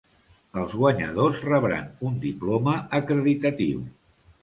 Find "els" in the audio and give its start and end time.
0.61-0.73